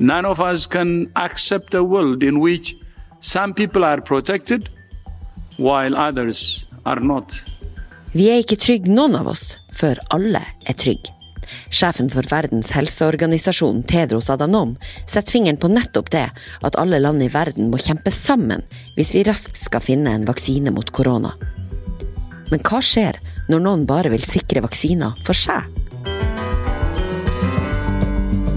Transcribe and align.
None 0.00 0.24
of 0.26 0.40
us 0.40 0.66
can 0.66 1.10
accept 1.16 1.74
a 1.74 1.82
world 1.82 2.22
in 2.22 2.38
which 2.38 2.76
some 3.20 3.54
people 3.54 3.84
are 3.84 4.00
protected 4.00 4.70
while 5.56 5.96
others 5.96 6.66
are 6.86 7.00
not. 7.00 7.34
Vi 8.14 8.30
er 8.30 8.40
ikke 8.40 8.56
trygge, 8.56 8.92
noen 8.94 9.18
av 9.18 9.28
oss, 9.34 9.56
før 9.74 9.98
alle 10.14 10.40
er 10.40 10.76
trygge. 10.78 11.12
Sjefen 11.72 12.10
for 12.12 12.26
Verdens 12.28 12.70
helseorganisasjon, 12.76 13.82
Tedros 13.88 14.28
Adhanom, 14.32 14.76
setter 15.06 15.32
fingeren 15.32 15.58
på 15.60 15.70
nettopp 15.72 16.10
det, 16.12 16.26
at 16.64 16.78
alle 16.80 17.00
land 17.00 17.24
i 17.24 17.30
verden 17.32 17.70
må 17.72 17.80
kjempe 17.82 18.12
sammen 18.14 18.64
hvis 18.96 19.14
vi 19.16 19.24
raskt 19.28 19.58
skal 19.60 19.84
finne 19.84 20.12
en 20.14 20.28
vaksine 20.28 20.72
mot 20.74 20.92
korona. 20.94 21.34
Men 22.52 22.64
hva 22.64 22.80
skjer 22.84 23.18
når 23.48 23.64
noen 23.64 23.84
bare 23.88 24.12
vil 24.12 24.24
sikre 24.24 24.64
vaksiner 24.64 25.18
for 25.26 25.36
seg? 25.36 25.77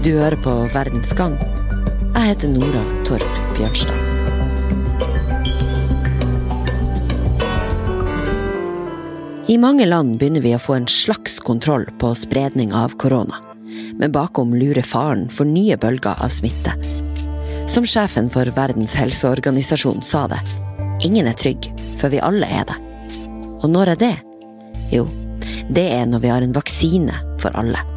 Du 0.02 0.10
hører 0.18 0.34
på 0.42 0.50
Verdens 0.74 1.12
gang. 1.14 1.36
Jeg 2.10 2.22
heter 2.26 2.50
Nora 2.50 2.80
Torp 3.06 3.36
Bjørnstad. 3.54 3.94
I 9.46 9.58
mange 9.62 9.86
land 9.86 10.16
begynner 10.18 10.42
vi 10.42 10.56
å 10.56 10.58
få 10.58 10.74
en 10.80 10.88
slags 10.90 11.38
kontroll 11.46 11.86
på 12.02 12.10
spredning 12.18 12.74
av 12.74 12.96
korona. 12.98 13.38
Men 13.94 14.10
bakom 14.10 14.56
lurer 14.58 14.82
faren 14.82 15.28
for 15.30 15.46
nye 15.46 15.78
bølger 15.78 16.18
av 16.18 16.34
smitte. 16.34 16.74
Som 17.70 17.86
sjefen 17.86 18.26
for 18.34 18.50
Verdens 18.58 18.98
helseorganisasjon 18.98 20.02
sa 20.02 20.24
det, 20.34 20.42
ingen 21.06 21.30
er 21.30 21.38
trygg 21.38 21.70
før 22.02 22.16
vi 22.16 22.24
alle 22.32 22.50
er 22.50 22.66
det. 22.72 22.80
Og 23.62 23.70
når 23.70 23.94
er 23.94 24.02
det? 24.02 24.14
Jo, 24.90 25.06
det 25.70 25.88
er 25.94 26.10
når 26.10 26.26
vi 26.26 26.34
har 26.34 26.42
en 26.42 26.58
vaksine 26.58 27.22
for 27.38 27.54
alle. 27.54 27.91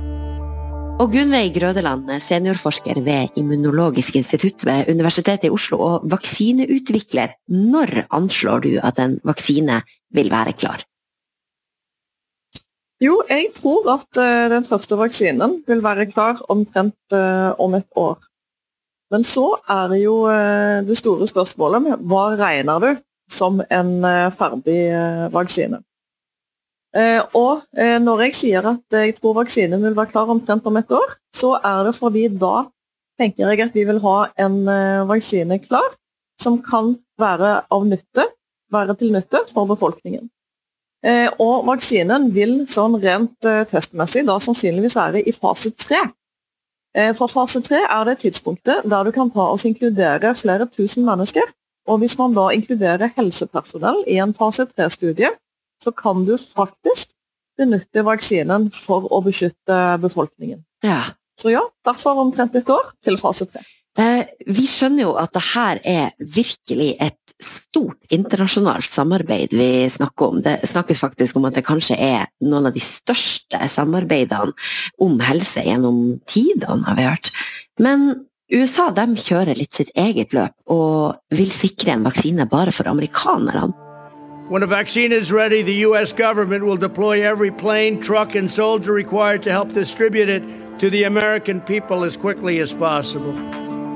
Og 0.95 1.09
Gunveig 1.11 1.51
Grødeland, 1.51 2.07
seniorforsker 2.23 3.01
ved 3.03 3.35
Immunologisk 3.35 4.15
institutt 4.15 4.63
ved 4.63 4.87
Universitetet 4.93 5.49
i 5.49 5.51
Oslo 5.51 5.79
og 5.83 6.05
vaksineutvikler. 6.07 7.33
Når 7.51 8.05
anslår 8.15 8.61
du 8.63 8.69
at 8.79 9.01
en 9.03 9.17
vaksine 9.27 9.81
vil 10.15 10.31
være 10.31 10.53
klar? 10.55 10.85
Jo, 13.03 13.17
jeg 13.27 13.49
tror 13.57 13.89
at 13.91 14.21
uh, 14.23 14.47
den 14.55 14.63
første 14.63 14.95
vaksinen 14.95 15.57
vil 15.67 15.83
være 15.83 16.05
klar 16.13 16.39
omtrent 16.47 16.95
uh, 17.11 17.51
om 17.59 17.75
et 17.75 17.87
år. 17.99 18.15
Men 19.11 19.27
så 19.27 19.49
er 19.67 19.91
det 19.91 19.99
jo 19.99 20.21
uh, 20.29 20.79
det 20.87 20.95
store 20.95 21.27
spørsmålet 21.27 21.89
med 21.89 22.07
hva 22.07 22.29
regner 22.39 22.79
du 22.79 22.89
som 23.35 23.59
en 23.59 23.91
ferdig 24.37 24.79
vaksine? 25.33 25.81
Og 26.95 27.65
når 27.75 28.21
jeg 28.23 28.35
sier 28.37 28.67
at 28.69 28.95
jeg 28.95 29.17
tror 29.17 29.33
vaksinen 29.41 29.81
vil 29.83 29.97
være 29.97 30.13
klar 30.13 30.29
omtrent 30.31 30.67
om 30.69 30.77
et 30.79 30.93
år, 30.95 31.17
så 31.35 31.57
er 31.59 31.81
det 31.89 31.91
fordi 31.97 32.29
da 32.31 32.69
tenker 33.19 33.51
jeg 33.51 33.65
at 33.65 33.75
vi 33.75 33.83
vil 33.83 33.99
ha 34.05 34.15
en 34.45 34.55
vaksine 35.09 35.59
klar 35.59 35.89
som 36.39 36.61
kan 36.63 36.93
være 37.19 37.65
av 37.71 37.83
nytte, 37.87 38.29
være 38.71 38.95
til 38.99 39.11
nytte 39.15 39.43
for 39.51 39.67
befolkningen. 39.67 40.29
Eh, 41.05 41.27
og 41.41 41.67
vaksinen 41.67 42.31
vil 42.33 42.63
sånn 42.69 42.97
rent 43.01 43.45
eh, 43.45 43.63
testmessig 43.69 44.23
da 44.25 44.39
sannsynligvis 44.41 44.95
være 44.97 45.21
i 45.21 45.33
fase 45.35 45.69
tre. 45.77 46.01
Eh, 46.97 47.11
for 47.17 47.29
fase 47.29 47.61
tre 47.65 47.83
er 47.83 48.07
det 48.09 48.19
tidspunktet 48.23 48.87
der 48.89 49.05
du 49.05 49.11
kan 49.13 49.29
ta 49.33 49.51
og 49.51 49.61
inkludere 49.67 50.33
flere 50.39 50.65
tusen 50.71 51.05
mennesker. 51.05 51.51
Og 51.85 52.01
hvis 52.01 52.17
man 52.17 52.33
da 52.33 52.47
inkluderer 52.55 53.13
helsepersonell 53.13 54.01
i 54.09 54.17
en 54.23 54.33
fase 54.33 54.65
tre-studie, 54.71 55.29
så 55.85 55.93
kan 55.95 56.25
du 56.25 56.35
faktisk 56.41 57.13
benytte 57.59 58.03
vaksinen 58.05 58.69
for 58.73 59.07
å 59.13 59.21
beskytte 59.25 59.79
befolkningen. 60.03 60.65
Ja. 60.83 61.01
Så 61.39 61.51
ja, 61.53 61.63
derfor 61.85 62.19
omtrent 62.23 62.55
et 62.55 62.69
år 62.71 62.89
til 63.03 63.19
fase 63.19 63.47
tre. 63.47 63.63
Eh, 63.95 64.27
vi 64.51 64.65
skjønner 64.67 65.05
jo 65.05 65.13
at 65.19 65.31
det 65.35 65.43
her 65.53 65.79
er 65.87 66.15
virkelig 66.19 66.95
et 66.99 67.19
stort 67.39 68.11
internasjonalt 68.15 68.87
samarbeid 68.91 69.55
vi 69.55 69.87
snakker 69.91 70.33
om. 70.33 70.41
Det 70.43 70.57
snakkes 70.67 70.99
faktisk 70.99 71.39
om 71.39 71.47
at 71.47 71.55
det 71.55 71.65
kanskje 71.67 71.95
er 71.99 72.27
noen 72.43 72.69
av 72.69 72.75
de 72.75 72.83
største 72.83 73.59
samarbeidene 73.71 74.55
om 75.03 75.19
helse 75.23 75.63
gjennom 75.63 76.19
tidene, 76.27 76.83
har 76.87 76.99
vi 76.99 77.07
hørt. 77.07 77.31
Men 77.79 78.27
USA 78.51 78.91
kjører 78.91 79.57
litt 79.57 79.73
sitt 79.73 79.91
eget 79.95 80.35
løp 80.35 80.53
og 80.71 81.15
vil 81.31 81.51
sikre 81.51 81.95
en 81.95 82.05
vaksine 82.05 82.47
bare 82.51 82.75
for 82.75 82.91
amerikanerne. 82.91 83.84
When 84.47 84.61
a 84.61 84.67
vaccine 84.67 85.11
is 85.11 85.31
ready, 85.31 85.63
the 85.63 85.87
US 85.89 86.13
government 86.13 86.63
will 86.63 86.77
deploy 86.77 87.25
every 87.25 87.49
plane, 87.49 87.99
truck, 87.99 88.35
and 88.35 88.51
soldier 88.51 88.93
required 88.93 89.41
to 89.43 89.51
help 89.51 89.69
distribute 89.73 90.29
it 90.29 90.43
to 90.77 90.91
the 90.91 91.05
American 91.05 91.61
people 91.61 92.03
as 92.03 92.15
quickly 92.15 92.59
as 92.59 92.71
possible. 92.71 93.33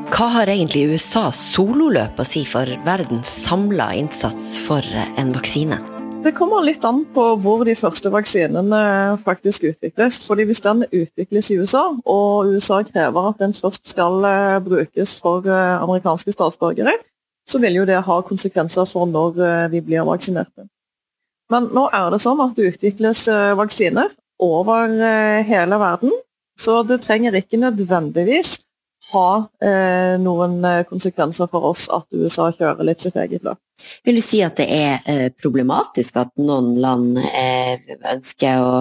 Hva 0.10 0.26
har 0.34 0.50
egentlig 0.50 0.88
USAs 0.90 1.38
sololøp 1.54 2.18
å 2.18 2.26
si 2.26 2.42
for 2.50 2.66
verdens 2.82 3.30
samla 3.44 3.92
innsats 4.00 4.56
for 4.66 4.82
en 5.22 5.36
vaksine? 5.38 5.78
Det 6.26 6.34
kommer 6.34 6.66
litt 6.66 6.82
an 6.84 7.04
på 7.14 7.28
hvor 7.44 7.62
de 7.70 7.78
første 7.78 8.10
vaksinene 8.10 8.82
faktisk 9.22 9.70
utvikles. 9.70 10.18
Fordi 10.26 10.48
Hvis 10.50 10.66
den 10.66 10.82
utvikles 10.90 11.52
i 11.54 11.60
USA, 11.62 11.86
og 12.10 12.50
USA 12.50 12.82
krever 12.90 13.30
at 13.30 13.46
den 13.46 13.54
først 13.54 13.86
skal 13.94 14.26
eh, 14.26 14.58
brukes 14.66 15.14
for 15.22 15.46
eh, 15.46 15.78
amerikanske 15.78 16.34
statsborgere, 16.34 16.98
så 17.50 17.62
vil 17.64 17.82
jo 17.82 17.88
det 17.90 18.04
ha 18.06 18.20
konsekvenser 18.26 18.88
for 18.90 19.10
når 19.10 19.44
eh, 19.44 19.68
vi 19.74 19.84
blir 19.86 20.08
vaksinerte. 20.08 20.70
Men 21.50 21.72
nå 21.74 21.88
er 21.96 22.12
det 22.14 22.22
sånn 22.22 22.42
at 22.44 22.54
det 22.58 22.76
utvikles 22.76 23.24
vaksiner 23.58 24.12
over 24.38 24.92
hele 25.48 25.80
verden, 25.82 26.12
så 26.62 26.84
det 26.86 27.00
trenger 27.02 27.34
ikke 27.40 27.58
nødvendigvis 27.58 28.60
ha 29.14 29.28
eh, 29.64 30.16
noen 30.22 30.60
eh, 30.66 30.84
konsekvenser 30.90 31.50
for 31.52 31.72
oss 31.72 31.88
at 31.94 32.08
USA 32.14 32.50
kjører 32.54 32.86
litt 32.86 33.04
sitt 33.04 33.18
eget 33.20 33.46
løp. 33.46 33.60
Vil 34.06 34.20
du 34.20 34.24
si 34.24 34.42
at 34.46 34.60
det 34.60 34.68
er 34.70 35.10
eh, 35.10 35.28
problematisk 35.34 36.20
at 36.22 36.34
noen 36.42 36.76
land 36.84 37.20
eh, 37.24 37.80
ønsker 38.14 38.66
å 38.66 38.74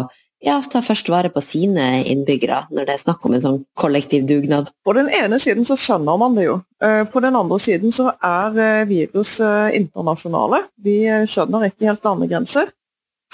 ja, 0.44 0.58
ta 0.62 0.82
først 0.84 1.10
vare 1.10 1.30
på 1.34 1.42
sine 1.42 2.04
innbyggere, 2.06 2.64
når 2.70 2.86
det 2.86 2.94
er 2.94 3.02
snakk 3.02 3.24
om 3.26 3.34
en 3.34 3.44
sånn 3.44 3.58
kollektiv 3.78 4.26
dugnad? 4.28 4.70
På 4.86 4.94
den 4.96 5.10
ene 5.10 5.40
siden 5.42 5.66
så 5.66 5.78
skjønner 5.78 6.20
man 6.20 6.38
det 6.38 6.46
jo. 6.46 6.60
Eh, 6.84 7.02
på 7.10 7.22
den 7.24 7.38
andre 7.38 7.58
siden 7.62 7.94
så 7.94 8.12
er 8.14 8.60
eh, 8.62 8.84
virus 8.90 9.38
internasjonale. 9.40 10.62
De 10.78 10.98
skjønner 11.30 11.68
ikke 11.70 11.90
helt 11.90 12.06
landegrenser. 12.06 12.70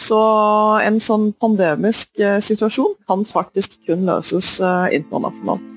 Så 0.01 0.19
en 0.83 0.97
sånn 0.99 1.29
pandemisk 1.39 2.19
situasjon 2.19 2.97
kan 3.07 3.23
faktisk 3.29 3.79
kun 3.87 4.03
løses 4.09 4.57
internasjonalt. 4.59 5.71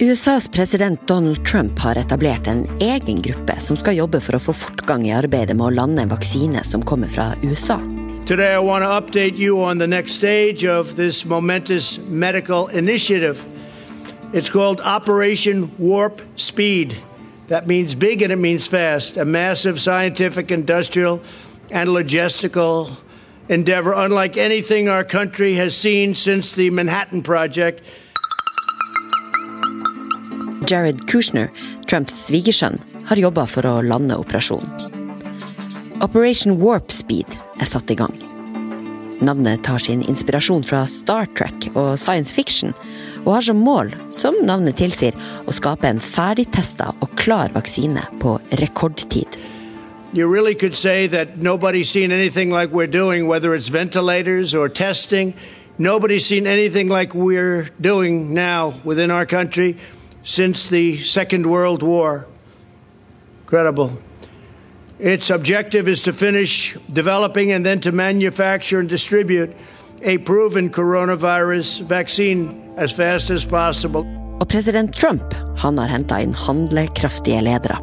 USAs 0.00 0.48
president 0.48 1.08
Donald 1.08 1.46
Trump 1.46 1.78
har 1.78 1.96
etablert 1.96 2.46
en 2.46 2.64
egen 2.80 3.22
gruppe 3.22 3.54
som 3.62 3.78
skal 3.78 3.94
jobbe 3.94 4.18
for 4.18 4.34
å 4.34 4.42
få 4.42 4.54
fortgang 4.58 5.06
i 5.06 5.14
arbeidet 5.14 5.54
med 5.54 5.68
å 5.68 5.74
lande 5.76 6.02
en 6.02 6.10
vaksine 6.10 6.64
som 6.66 6.82
kommer 6.82 7.10
fra 7.10 7.30
USA. 7.46 7.78
Today 8.26 8.54
I 8.54 8.58
want 8.58 8.82
to 8.82 8.88
update 8.88 9.36
you 9.36 9.60
on 9.60 9.76
the 9.76 9.86
next 9.86 10.12
stage 10.12 10.64
of 10.64 10.96
this 10.96 11.26
momentous 11.26 11.98
medical 11.98 12.68
initiative. 12.68 13.44
It's 14.32 14.48
called 14.48 14.80
Operation 14.80 15.70
Warp 15.76 16.22
Speed. 16.36 16.96
That 17.48 17.66
means 17.66 17.94
big 17.94 18.22
and 18.22 18.32
it 18.32 18.36
means 18.36 18.66
fast. 18.66 19.18
A 19.18 19.26
massive 19.26 19.78
scientific, 19.78 20.50
industrial, 20.50 21.22
and 21.70 21.90
logistical 21.90 22.96
endeavor 23.50 23.92
unlike 23.94 24.38
anything 24.38 24.88
our 24.88 25.04
country 25.04 25.54
has 25.54 25.76
seen 25.76 26.14
since 26.14 26.52
the 26.52 26.70
Manhattan 26.70 27.22
Project– 27.22 27.82
Jared 30.64 31.06
Kushner, 31.06 31.50
Trumps 31.86 32.16
svigersønn, 32.24 32.80
har 33.04 33.20
jobba 33.20 33.44
for 33.50 33.68
å 33.68 33.82
lande 33.84 34.16
operasjonen. 34.16 34.93
Operation 36.02 36.58
Warp 36.58 36.90
Speed 36.90 37.30
er 37.62 37.68
satt 37.70 37.90
i 37.90 37.94
gang. 37.94 38.14
Navnet 39.22 39.62
tar 39.62 39.78
sin 39.78 40.00
inspirasjon 40.02 40.64
fra 40.66 40.80
Star 40.90 41.28
Trek 41.38 41.68
og 41.74 41.94
science 42.02 42.34
fiction, 42.34 42.74
og 43.22 43.36
har 43.36 43.44
som 43.46 43.60
mål, 43.62 43.92
som 44.10 44.34
navnet 44.42 44.74
tilsier, 44.80 45.14
å 45.46 45.54
skape 45.54 45.86
en 45.86 46.02
ferdigtesta 46.02 46.90
og 46.98 47.14
klar 47.20 47.54
vaksine 47.54 48.02
på 48.18 48.34
rekordtid. 48.58 49.38
You 50.12 50.26
really 50.26 50.54
could 50.54 50.74
say 50.74 51.06
that 51.06 51.38
nobody's 51.38 51.90
seen 51.90 52.10
anything 52.10 52.50
like 52.50 52.72
we're 52.72 52.90
doing, 52.90 53.28
whether 53.28 53.54
it's 53.54 53.68
ventilators 53.68 54.54
or 54.54 54.68
testing. 54.68 55.32
Nobody's 55.78 56.26
seen 56.26 56.46
anything 56.46 56.88
like 56.88 57.14
we're 57.14 57.68
doing 57.80 58.34
now 58.34 58.74
within 58.84 59.12
our 59.12 59.26
country 59.26 59.76
since 60.24 60.68
the 60.68 60.96
Second 60.98 61.46
World 61.46 61.82
War. 61.82 62.26
Incredible. 63.44 63.98
Its 65.00 65.30
objective 65.30 65.88
is 65.88 66.02
to 66.02 66.12
finish 66.12 66.76
developing 66.92 67.52
and 67.52 67.66
then 67.66 67.80
to 67.80 67.92
manufacture 67.92 68.78
and 68.78 68.88
distribute 68.88 69.50
a 70.02 70.18
proven 70.18 70.70
coronavirus 70.70 71.80
vaccine 71.82 72.54
as 72.76 72.92
fast 72.92 73.30
as 73.30 73.44
possible. 73.44 74.04
Og 74.40 74.48
president 74.48 74.94
Trump 74.94 75.34
han 75.58 75.78
har 75.78 75.90
henta 75.90 76.20
inn 76.22 76.34
handlekraftige 76.34 77.42
ledere. 77.42 77.78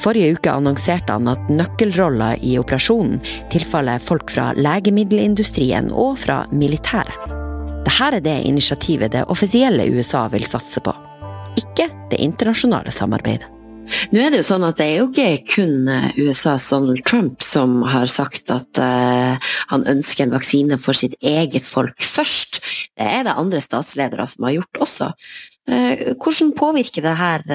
Forrige 0.00 0.34
uke 0.34 0.50
annonserte 0.50 1.14
han 1.14 1.28
at 1.30 1.50
nøkkelroller 1.52 2.40
i 2.42 2.56
operasjonen 2.58 3.20
tilfaller 3.52 4.02
folk 4.02 4.32
fra 4.34 4.50
legemiddelindustrien 4.56 5.92
og 5.92 6.18
fra 6.18 6.42
militæret. 6.50 7.28
Dette 7.86 8.10
er 8.16 8.24
det 8.24 8.36
initiativet 8.48 9.12
det 9.12 9.26
offisielle 9.30 9.86
USA 9.94 10.26
vil 10.32 10.46
satse 10.48 10.82
på 10.82 10.94
ikke 11.60 11.88
det 12.10 12.20
internasjonale 12.22 12.92
samarbeidet. 12.94 13.59
Nå 14.10 14.22
er 14.22 14.32
det 14.32 14.40
jo 14.42 14.48
sånn 14.48 14.66
at 14.66 14.78
det 14.80 14.86
er 14.86 14.96
jo 15.00 15.08
ikke 15.10 15.54
kun 15.54 15.90
eh, 15.90 16.10
USAs 16.20 16.68
Donald 16.72 17.02
Trump 17.08 17.44
som 17.44 17.80
har 17.88 18.10
sagt 18.10 18.52
at 18.54 18.80
uh, 18.80 19.52
han 19.72 19.86
ønsker 19.90 20.26
en 20.26 20.34
vaksine 20.34 20.78
for 20.82 20.96
sitt 20.96 21.16
eget 21.20 21.66
folk 21.66 21.98
først. 22.04 22.60
Det 22.98 23.06
er 23.06 23.26
det 23.26 23.36
andre 23.40 23.62
statsledere 23.64 24.26
som 24.30 24.46
har 24.48 24.58
gjort 24.60 24.82
også. 24.86 25.10
Uh, 25.70 26.14
hvordan 26.20 26.54
påvirker 26.58 27.06
det 27.06 27.16
her 27.20 27.46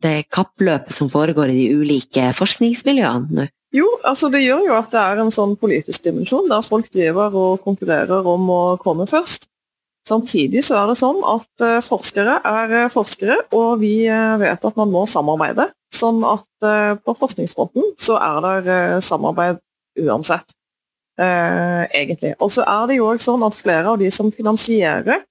det 0.00 0.16
kappløpet 0.32 0.96
som 0.96 1.10
foregår 1.12 1.52
i 1.52 1.58
de 1.58 1.80
ulike 1.80 2.30
forskningsmiljøene 2.36 3.40
nå? 3.40 3.48
Jo, 3.70 3.86
altså 4.02 4.26
det 4.32 4.40
gjør 4.42 4.64
jo 4.66 4.78
at 4.80 4.90
det 4.90 4.98
er 4.98 5.20
en 5.22 5.30
sånn 5.30 5.52
politisk 5.58 6.02
dimensjon 6.02 6.48
der 6.50 6.64
folk 6.66 6.88
driver 6.90 7.36
og 7.38 7.60
konkurrerer 7.62 8.26
om 8.26 8.48
å 8.50 8.62
komme 8.82 9.06
først. 9.06 9.46
Samtidig 10.10 10.64
så 10.66 10.80
er 10.80 10.90
det 10.90 10.98
sånn 10.98 11.20
at 11.28 11.62
uh, 11.62 11.78
forskere 11.84 12.40
er 12.46 12.72
uh, 12.74 12.90
forskere, 12.90 13.36
og 13.54 13.78
vi 13.82 14.08
uh, 14.10 14.34
vet 14.40 14.64
at 14.66 14.78
man 14.78 14.90
må 14.90 15.04
samarbeide. 15.10 15.68
Sånn 15.94 16.22
at 16.22 16.46
på 17.02 17.12
forskningsfronten 17.18 17.96
så 17.98 18.14
er 18.22 18.60
det 18.62 18.82
samarbeid 19.02 19.56
uansett, 19.98 20.52
egentlig. 21.18 22.36
Og 22.38 22.52
så 22.54 22.62
er 22.62 22.84
det 22.86 23.00
jo 23.00 23.08
også 23.10 23.32
sånn 23.32 23.42
at 23.42 23.56
flere 23.58 23.90
av 23.90 23.98
de 23.98 24.06
som 24.14 24.28
finansierer 24.30 25.24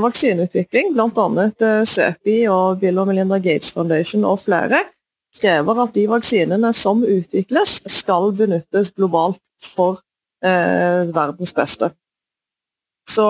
vaksineutvikling, 0.00 0.94
bl.a. 0.96 1.84
CEPI 1.84 2.38
og 2.48 2.80
Bill 2.80 3.02
og 3.02 3.10
Melinda 3.10 3.36
Gates 3.44 3.74
Foundation 3.76 4.24
og 4.24 4.40
flere, 4.46 4.80
krever 5.36 5.82
at 5.84 5.92
de 5.98 6.06
vaksinene 6.14 6.72
som 6.72 7.04
utvikles, 7.04 7.82
skal 8.00 8.32
benyttes 8.40 8.94
globalt 8.96 9.42
for 9.74 10.00
verdens 10.40 11.52
beste. 11.52 11.92
Så 13.08 13.24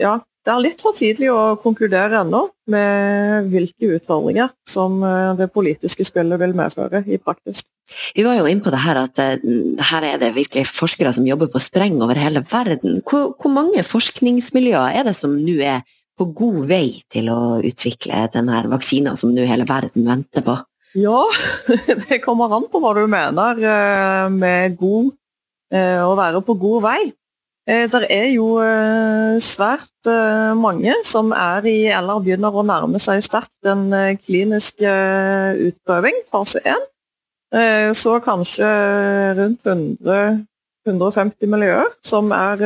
ja, 0.00 0.18
det 0.40 0.52
er 0.52 0.62
litt 0.64 0.80
for 0.80 0.96
tidlig 0.96 1.28
å 1.32 1.56
konkludere 1.60 2.22
ennå 2.22 2.46
med 2.72 3.50
hvilke 3.52 3.90
utfordringer 3.98 4.54
som 4.68 5.02
eh, 5.04 5.34
det 5.36 5.50
politiske 5.52 6.06
spillet 6.08 6.40
vil 6.40 6.54
medføre 6.56 7.02
i 7.04 7.18
praktisk. 7.20 7.66
Vi 8.16 8.24
var 8.24 8.38
jo 8.38 8.46
inne 8.48 8.64
på 8.64 8.72
det 8.72 8.80
her 8.80 9.02
at 9.02 9.20
eh, 9.20 9.44
her 9.90 10.06
er 10.08 10.22
det 10.22 10.32
virkelig 10.38 10.64
forskere 10.70 11.12
som 11.16 11.28
jobber 11.28 11.50
på 11.52 11.60
spreng 11.60 12.00
over 12.00 12.16
hele 12.16 12.40
verden. 12.48 13.02
Hvor, 13.04 13.34
hvor 13.36 13.52
mange 13.52 13.84
forskningsmiljøer 13.84 14.96
er 15.02 15.10
det 15.10 15.14
som 15.18 15.36
nå 15.36 15.58
er 15.60 15.84
på 16.16 16.30
god 16.36 16.64
vei 16.72 16.86
til 17.12 17.28
å 17.32 17.60
utvikle 17.64 18.24
denne 18.32 18.64
vaksina 18.72 19.14
som 19.20 19.36
nå 19.36 19.44
hele 19.48 19.68
verden 19.68 20.08
venter 20.08 20.46
på? 20.46 20.56
Ja, 20.96 21.20
det 22.08 22.22
kommer 22.24 22.56
an 22.56 22.64
på 22.72 22.80
hva 22.80 22.96
du 22.96 23.04
mener 23.12 23.60
eh, 23.60 24.28
med 24.32 24.80
god, 24.80 25.16
å 25.70 26.14
være 26.18 26.40
på 26.42 26.56
god 26.58 26.82
vei. 26.82 27.00
Eh, 27.70 27.86
det 27.90 28.06
er 28.10 28.30
jo 28.34 28.56
eh, 28.64 29.36
svært 29.44 30.08
eh, 30.10 30.52
mange 30.58 30.94
som 31.06 31.30
er 31.36 31.66
i, 31.70 31.78
eller 31.94 32.22
begynner 32.24 32.54
å 32.54 32.64
nærme 32.66 32.98
seg 33.02 33.22
sterkt 33.22 33.68
en 33.70 33.92
klinisk 34.18 34.82
utprøving, 34.82 36.24
fase 36.32 36.62
1. 36.64 36.88
Så 37.98 38.12
kanskje 38.22 38.66
rundt 39.34 39.64
100, 39.66 40.18
150 40.86 41.50
miljøer 41.50 41.88
som 42.06 42.30
er 42.30 42.60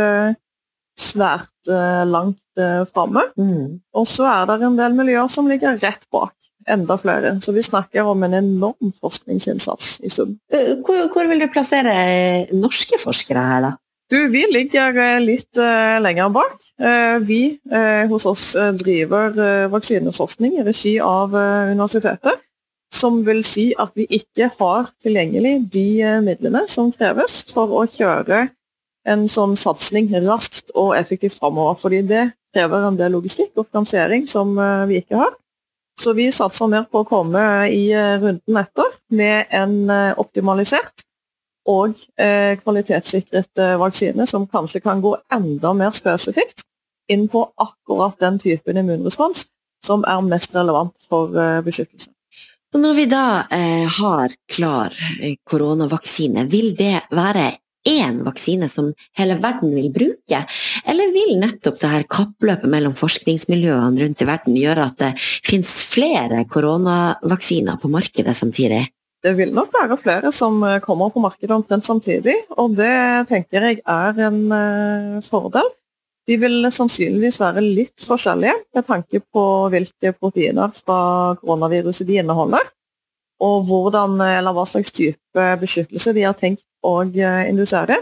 svært 1.00 1.70
langt 2.04 2.60
framme. 2.92 3.22
Mm. 3.40 3.80
Og 3.96 4.04
så 4.12 4.28
er 4.28 4.50
det 4.50 4.58
en 4.68 4.76
del 4.76 4.98
miljøer 4.98 5.30
som 5.32 5.48
ligger 5.48 5.80
rett 5.80 6.04
bak. 6.12 6.36
Enda 6.68 6.98
flere. 7.00 7.32
Så 7.40 7.56
vi 7.56 7.64
snakker 7.64 8.04
om 8.12 8.26
en 8.28 8.36
enorm 8.42 8.92
forskningsinnsats 9.00 9.96
i 10.04 10.12
sum. 10.12 10.36
Hvor, 10.52 11.08
hvor 11.16 11.32
vil 11.32 11.40
du 11.40 11.48
plassere 11.48 11.96
norske 12.52 13.00
forskere 13.00 13.48
her, 13.48 13.64
da? 13.70 13.72
Du, 14.14 14.28
vi 14.28 14.44
ligger 14.46 14.94
eh, 14.94 15.20
litt 15.24 15.58
uh, 15.58 15.98
lenger 15.98 16.28
bak. 16.30 16.60
Uh, 16.78 17.18
vi 17.26 17.58
hos 18.10 18.26
oss 18.30 18.42
driver 18.78 19.34
vaksineforskning 19.72 20.60
i 20.60 20.64
regi 20.66 20.92
av 21.02 21.32
universitetet. 21.34 22.42
Som 22.94 23.24
vil 23.26 23.40
si 23.42 23.72
at 23.74 23.90
vi 23.98 24.04
ikke 24.20 24.52
har 24.60 24.92
tilgjengelig 25.02 25.54
de 25.74 25.88
midlene 26.22 26.62
som 26.70 26.92
kreves 26.94 27.40
for 27.50 27.72
å 27.74 27.82
kjøre 27.90 28.44
en 29.10 29.24
sånn 29.28 29.56
satsing 29.58 30.12
raskt 30.28 30.70
og 30.78 30.92
effektivt 30.94 31.40
framover. 31.40 31.80
Fordi 31.80 32.04
det 32.06 32.28
krever 32.54 32.86
en 32.86 33.00
del 33.00 33.16
logistikk 33.16 33.50
og 33.58 33.66
finansiering 33.66 34.28
som 34.30 34.54
vi 34.86 35.00
ikke 35.02 35.18
har. 35.24 35.34
Så 35.98 36.14
vi 36.14 36.28
satser 36.34 36.70
mer 36.70 36.86
på 36.86 37.02
å 37.02 37.08
komme 37.08 37.42
i 37.66 37.88
runden 38.22 38.62
etter 38.62 38.94
med 39.10 39.50
en 39.50 39.90
optimalisert 40.22 41.02
og 41.70 41.96
eh, 42.20 42.54
kvalitetssikret 42.60 43.62
eh, 43.62 43.76
vaksine 43.80 44.26
som 44.28 44.46
kanskje 44.50 44.82
kan 44.84 45.00
gå 45.04 45.16
enda 45.32 45.72
mer 45.76 45.94
spesifikt 45.96 46.66
inn 47.08 47.26
på 47.28 47.46
akkurat 47.60 48.18
den 48.20 48.38
typen 48.40 48.80
immunrespons 48.80 49.46
som 49.84 50.04
er 50.08 50.24
mest 50.24 50.54
relevant 50.56 50.94
for 51.08 51.34
eh, 51.36 51.60
beskyttelse. 51.64 52.10
Og 52.74 52.80
når 52.82 52.96
vi 52.98 53.04
da 53.06 53.26
eh, 53.54 53.84
har 54.00 54.32
klar 54.50 54.94
eh, 55.20 55.36
koronavaksine, 55.46 56.48
vil 56.50 56.72
det 56.76 57.04
være 57.14 57.52
én 57.84 58.22
vaksine 58.24 58.66
som 58.72 58.88
hele 59.18 59.36
verden 59.42 59.74
vil 59.76 59.90
bruke, 59.92 60.40
eller 60.88 61.12
vil 61.14 61.36
nettopp 61.38 61.78
det 61.82 61.92
her 61.92 62.06
kappløpet 62.10 62.70
mellom 62.72 62.96
forskningsmiljøene 62.98 64.00
rundt 64.00 64.24
i 64.24 64.28
verden 64.28 64.56
gjøre 64.58 64.88
at 64.88 64.98
det 65.02 65.12
finnes 65.20 65.74
flere 65.92 66.46
koronavaksiner 66.50 67.78
på 67.80 67.92
markedet 67.92 68.36
samtidig? 68.40 68.86
Det 69.24 69.32
vil 69.38 69.54
nok 69.56 69.72
være 69.72 69.96
flere 70.00 70.32
som 70.34 70.60
eh, 70.66 70.80
kommer 70.84 71.12
på 71.12 71.22
markedet 71.24 71.54
omtrent 71.54 71.86
samtidig, 71.86 72.36
og 72.60 72.76
det 72.76 72.92
tenker 73.30 73.64
jeg 73.70 73.80
er 73.80 74.20
en 74.26 74.40
uh, 74.52 75.24
fordel. 75.24 75.70
De 76.28 76.36
vil 76.40 76.68
sannsynligvis 76.72 77.40
være 77.40 77.64
litt 77.64 78.04
forskjellige 78.04 78.54
med 78.76 78.86
tanke 78.88 79.20
på 79.32 79.44
hvilke 79.72 80.12
proteiner 80.16 80.72
fra 80.76 80.98
koronaviruset 81.40 82.08
de 82.08 82.20
inneholder, 82.20 82.68
og 83.44 83.64
hvordan, 83.68 84.16
eller 84.24 84.56
hva 84.56 84.64
slags 84.68 84.92
type 84.94 85.48
beskyttelse 85.60 86.14
de 86.16 86.24
har 86.24 86.36
tenkt 86.38 86.64
å 86.84 87.00
indusere. 87.04 87.98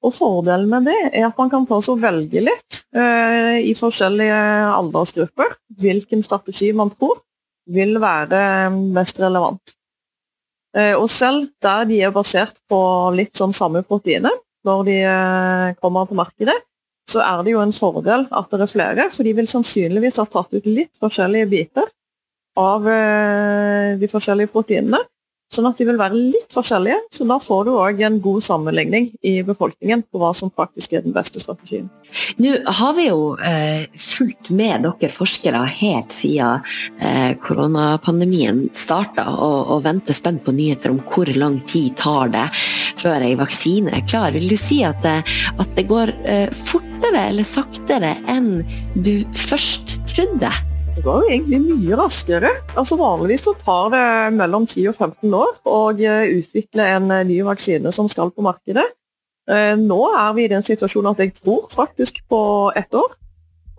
Og 0.00 0.14
Fordelen 0.16 0.70
med 0.70 0.88
det 0.88 1.00
er 1.10 1.26
at 1.26 1.36
man 1.40 1.50
kan 1.52 1.66
ta 1.68 1.76
og 1.80 2.00
velge 2.00 2.40
litt 2.40 2.84
eh, 2.96 3.60
i 3.68 3.74
forskjellige 3.76 4.38
aldersgrupper 4.72 5.58
hvilken 5.80 6.24
strategi 6.24 6.70
man 6.72 6.92
tror 6.94 7.20
vil 7.68 7.98
være 8.00 8.70
mest 8.72 9.20
relevant. 9.20 9.76
Eh, 10.76 10.94
og 10.94 11.08
selv 11.10 11.48
der 11.62 11.86
de 11.88 12.00
er 12.06 12.14
basert 12.14 12.60
på 12.70 12.78
litt 13.16 13.34
sånn 13.38 13.54
samme 13.56 13.82
proteiner 13.86 14.36
når 14.66 14.82
de 14.86 14.98
eh, 15.02 15.70
kommer 15.80 16.06
til 16.06 16.20
markedet, 16.20 16.56
så 17.10 17.22
er 17.24 17.42
det 17.42 17.54
jo 17.54 17.62
en 17.62 17.74
fordel 17.74 18.26
at 18.30 18.52
det 18.52 18.60
er 18.62 18.70
flere, 18.70 19.06
for 19.10 19.26
de 19.26 19.32
vil 19.34 19.48
sannsynligvis 19.50 20.20
ha 20.20 20.26
tatt 20.30 20.52
ut 20.54 20.68
litt 20.68 20.92
forskjellige 21.00 21.48
biter 21.50 21.88
av 22.60 22.86
eh, 22.86 23.96
de 23.98 24.10
forskjellige 24.10 24.52
proteinene. 24.52 25.00
Sånn 25.50 25.66
at 25.66 25.80
de 25.80 25.86
vil 25.88 25.98
være 25.98 26.14
litt 26.14 26.52
forskjellige, 26.54 27.00
så 27.10 27.24
da 27.26 27.40
får 27.42 27.64
du 27.66 27.70
òg 27.74 28.00
en 28.06 28.20
god 28.22 28.44
sammenligning 28.46 29.08
i 29.26 29.32
befolkningen 29.42 30.04
på 30.06 30.20
hva 30.22 30.30
som 30.36 30.52
faktisk 30.54 30.94
er 30.94 31.02
den 31.02 31.14
beste 31.16 31.42
strategien. 31.42 31.88
Nå 32.38 32.52
har 32.78 32.94
vi 32.94 33.08
jo 33.08 33.32
eh, 33.42 33.88
fulgt 33.98 34.52
med 34.54 34.86
dere 34.86 35.10
forskere 35.10 35.64
helt 35.80 36.14
siden 36.14 36.62
eh, 37.02 37.34
koronapandemien 37.42 38.68
starta, 38.78 39.26
og, 39.34 39.74
og 39.74 39.84
venter 39.88 40.14
spent 40.14 40.44
på 40.46 40.54
nyheter 40.54 40.94
om 40.94 41.02
hvor 41.10 41.30
lang 41.34 41.58
tid 41.66 41.98
tar 41.98 42.30
det 42.30 42.46
før 43.00 43.26
ei 43.26 43.34
vaksine 43.40 43.90
er 43.98 44.06
klar. 44.06 44.30
Vil 44.36 44.52
du 44.54 44.58
si 44.60 44.84
at 44.86 45.02
det, 45.02 45.18
at 45.58 45.74
det 45.74 45.88
går 45.90 46.14
eh, 46.30 46.46
fortere 46.70 47.26
eller 47.26 47.48
saktere 47.48 48.14
enn 48.30 48.60
du 48.94 49.16
først 49.48 49.98
trodde? 50.14 50.54
Det 51.00 51.06
går 51.06 51.22
jo 51.24 51.28
egentlig 51.32 51.58
mye 51.64 51.96
raskere. 51.96 52.48
Altså 52.76 52.98
Vanligvis 53.00 53.46
så 53.46 53.54
tar 53.56 53.86
det 53.94 54.00
mellom 54.36 54.66
10 54.66 54.90
og 54.90 54.98
15 54.98 55.32
år 55.38 55.54
å 55.64 55.78
eh, 55.96 56.34
utvikle 56.36 56.88
en 56.98 57.06
eh, 57.14 57.22
ny 57.24 57.38
vaksine 57.46 57.88
som 57.96 58.04
skal 58.12 58.28
på 58.36 58.44
markedet. 58.44 58.84
Eh, 59.48 59.80
nå 59.80 59.96
er 60.10 60.36
vi 60.36 60.44
i 60.44 60.50
den 60.52 60.66
situasjonen 60.66 61.14
at 61.14 61.24
jeg 61.24 61.32
tror 61.38 61.70
faktisk 61.72 62.20
på 62.28 62.42
ett 62.76 62.92
år. 62.92 63.16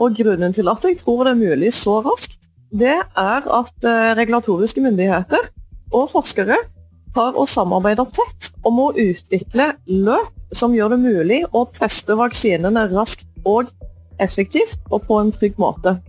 Og 0.01 0.17
grunnen 0.17 0.57
til 0.57 0.73
at 0.73 0.89
jeg 0.89 0.97
tror 1.03 1.21
det 1.27 1.35
er 1.35 1.41
mulig 1.43 1.71
så 1.77 1.99
raskt, 2.01 2.49
det 2.73 2.97
er 2.97 3.49
at 3.61 3.89
regulatoriske 4.17 4.81
myndigheter 4.81 5.51
og 5.93 6.09
forskere 6.17 6.57
tar 7.13 7.37
og 7.37 7.45
samarbeider 7.45 8.09
tett 8.17 8.49
om 8.65 8.81
å 8.81 8.93
utvikle 8.97 9.75
løp 9.85 10.57
som 10.57 10.73
gjør 10.73 10.95
det 10.95 11.03
mulig 11.05 11.43
å 11.53 11.67
teste 11.69 12.17
vaksinene 12.17 12.89
raskt 12.97 13.29
og 13.45 13.69
effektivt 14.17 14.81
og 14.89 15.05
på 15.05 15.21
en 15.21 15.29
trygg 15.37 15.61
måte. 15.61 16.01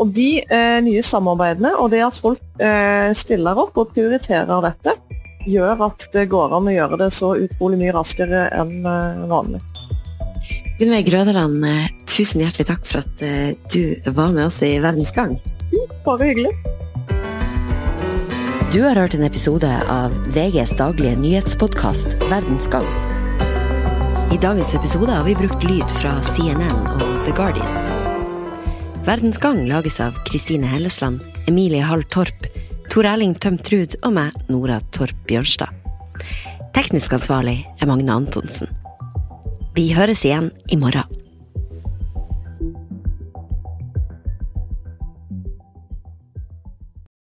Og 0.00 0.12
de 0.16 0.40
eh, 0.40 0.78
nye 0.84 1.02
samarbeidene 1.04 1.74
og 1.76 1.90
det 1.92 2.00
at 2.06 2.16
folk 2.16 2.40
eh, 2.62 3.10
stiller 3.16 3.58
opp 3.60 3.76
og 3.80 3.92
prioriterer 3.92 4.64
dette, 4.64 4.96
gjør 5.48 5.86
at 5.88 6.06
det 6.14 6.28
går 6.32 6.56
an 6.56 6.68
å 6.68 6.74
gjøre 6.74 7.00
det 7.00 7.10
så 7.16 7.34
utrolig 7.36 7.80
mye 7.80 7.94
raskere 7.96 8.46
enn 8.56 8.80
eh, 8.88 9.24
vanlig. 9.30 9.60
Gunnveig 10.80 11.10
Grødeland, 11.10 11.60
eh, 11.68 11.88
tusen 12.08 12.40
hjertelig 12.44 12.70
takk 12.70 12.86
for 12.88 13.04
at 13.04 13.24
eh, 13.24 13.52
du 13.72 14.12
var 14.16 14.32
med 14.32 14.46
oss 14.48 14.62
i 14.64 14.78
Verdens 14.80 15.12
Gang. 15.16 15.36
Bare 16.06 16.30
hyggelig. 16.32 16.54
Du 18.70 18.80
har 18.86 18.96
hørt 18.96 19.16
en 19.18 19.26
episode 19.26 19.68
av 19.90 20.14
VGs 20.32 20.76
daglige 20.78 21.18
nyhetspodkast 21.20 22.20
Verdens 22.30 22.70
Gang. 22.72 22.86
I 24.30 24.38
dagens 24.40 24.72
episode 24.78 25.10
har 25.10 25.26
vi 25.26 25.34
brukt 25.34 25.66
lyd 25.66 25.96
fra 26.00 26.14
CNN 26.32 26.84
og 26.96 27.24
The 27.26 27.34
Guardian. 27.34 27.89
Verdens 29.04 29.38
Gang 29.40 29.62
lages 29.68 30.00
av 30.00 30.16
Kristine 30.24 30.66
Hellesland 30.66 31.20
Emilie 31.48 31.82
Hall 31.82 32.02
Torp, 32.12 32.46
Tor 32.92 33.06
Erling 33.08 33.32
Tømtrud 33.34 33.96
og 34.04 34.12
meg, 34.12 34.36
Nora 34.52 34.76
Torp 34.92 35.16
Bjørnstad. 35.28 35.72
Teknisk 36.76 37.16
ansvarlig 37.16 37.62
er 37.80 37.88
Magne 37.88 38.12
Antonsen. 38.12 38.68
Vi 39.74 39.88
høres 39.96 40.24
igjen 40.28 40.50
i 40.68 40.78
morgen. 40.80 41.19